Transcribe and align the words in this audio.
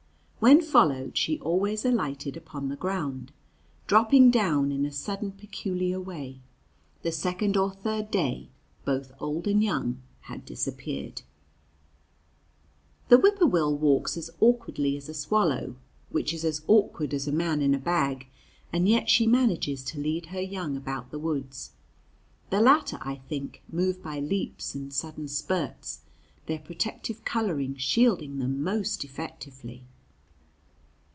When 0.41 0.59
followed 0.59 1.19
she 1.19 1.39
always 1.39 1.85
alighted 1.85 2.35
upon 2.35 2.69
the 2.69 2.75
ground, 2.75 3.31
dropping 3.85 4.31
down 4.31 4.71
in 4.71 4.87
a 4.87 4.91
sudden, 4.91 5.33
peculiar 5.33 6.01
way. 6.01 6.39
The 7.03 7.11
second 7.11 7.55
or 7.57 7.69
third 7.69 8.09
day 8.09 8.49
both 8.83 9.11
old 9.19 9.45
and 9.47 9.63
young 9.63 10.01
had 10.21 10.43
disappeared. 10.43 11.21
The 13.09 13.19
whip 13.19 13.37
poor 13.37 13.47
will 13.49 13.77
walks 13.77 14.17
as 14.17 14.31
awkwardly 14.39 14.97
as 14.97 15.07
a 15.07 15.13
swallow, 15.13 15.75
which 16.09 16.33
is 16.33 16.43
as 16.43 16.63
awkward 16.65 17.13
as 17.13 17.27
a 17.27 17.31
man 17.31 17.61
in 17.61 17.75
a 17.75 17.79
bag, 17.79 18.25
and 18.73 18.89
yet 18.89 19.11
she 19.11 19.27
manages 19.27 19.83
to 19.83 19.99
lead 19.99 20.25
her 20.27 20.41
young 20.41 20.75
about 20.75 21.11
the 21.11 21.19
woods. 21.19 21.73
The 22.49 22.61
latter, 22.61 22.97
I 23.01 23.17
think, 23.29 23.61
move 23.71 24.01
by 24.01 24.19
leaps 24.19 24.73
and 24.73 24.91
sudden 24.91 25.27
spurts, 25.27 26.01
their 26.47 26.57
protective 26.57 27.23
coloring 27.25 27.75
shielding 27.75 28.39
them 28.39 28.63
most 28.63 29.03
effectively. 29.05 29.83